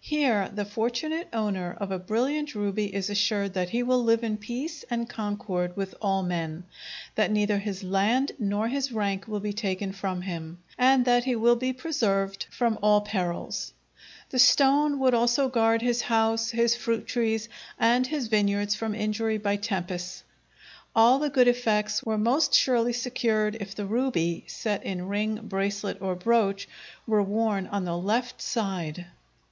Here 0.00 0.50
the 0.52 0.64
fortunate 0.64 1.28
owner 1.32 1.76
of 1.80 1.92
a 1.92 2.00
brilliant 2.00 2.56
ruby 2.56 2.92
is 2.92 3.08
assured 3.10 3.54
that 3.54 3.70
he 3.70 3.84
will 3.84 4.02
live 4.02 4.24
in 4.24 4.36
peace 4.36 4.84
and 4.90 5.08
concord 5.08 5.76
with 5.76 5.94
all 6.02 6.24
men, 6.24 6.64
that 7.14 7.30
neither 7.30 7.58
his 7.58 7.84
land 7.84 8.32
nor 8.40 8.66
his 8.66 8.90
rank 8.90 9.28
will 9.28 9.38
be 9.38 9.52
taken 9.52 9.92
from 9.92 10.22
him, 10.22 10.58
and 10.76 11.04
that 11.04 11.22
he 11.22 11.36
will 11.36 11.54
be 11.54 11.72
preserved 11.72 12.46
from 12.50 12.76
all 12.82 13.02
perils. 13.02 13.72
The 14.30 14.40
stone 14.40 14.98
would 14.98 15.14
also 15.14 15.48
guard 15.48 15.80
his 15.80 16.02
house, 16.02 16.50
his 16.50 16.74
fruit 16.74 17.06
trees, 17.06 17.48
and 17.78 18.04
his 18.04 18.26
vineyards 18.26 18.74
from 18.74 18.96
injury 18.96 19.38
by 19.38 19.54
tempests. 19.58 20.24
All 20.92 21.20
the 21.20 21.30
good 21.30 21.46
effects 21.46 22.02
were 22.02 22.18
most 22.18 22.52
surely 22.52 22.92
secured 22.94 23.56
if 23.60 23.76
the 23.76 23.86
ruby, 23.86 24.42
set 24.48 24.82
in 24.82 25.06
ring, 25.06 25.38
bracelet, 25.44 26.02
or 26.02 26.16
brooch, 26.16 26.66
were 27.06 27.22
worn 27.22 27.68
on 27.68 27.84
the 27.84 27.96
left 27.96 28.42
side. 28.42 29.06